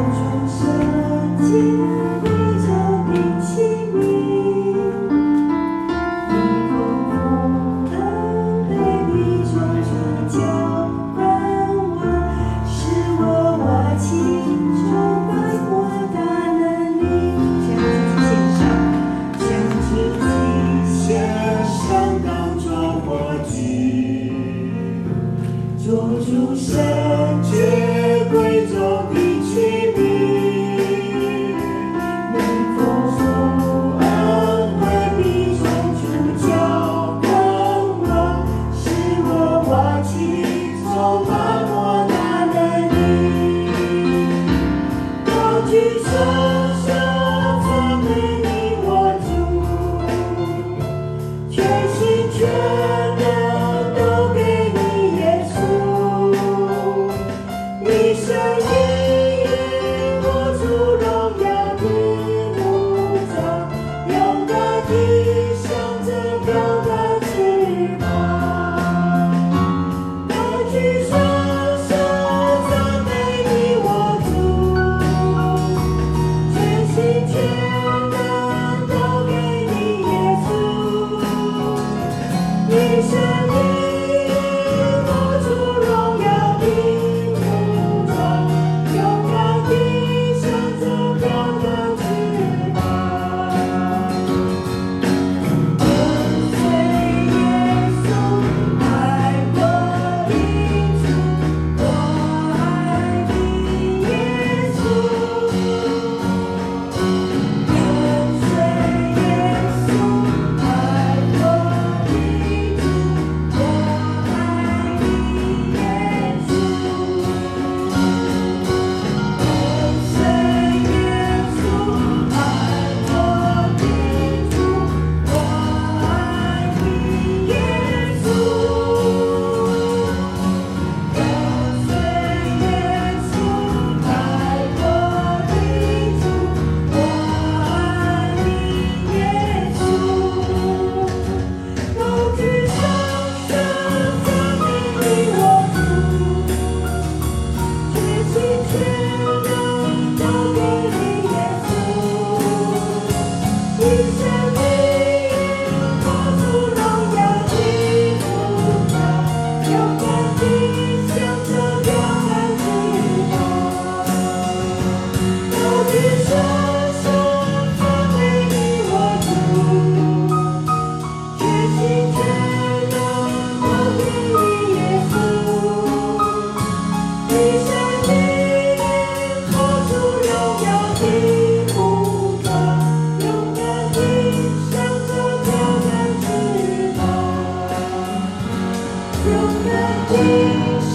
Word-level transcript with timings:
knows 0.00 0.29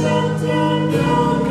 shouting 0.00 0.92
down. 0.92 1.47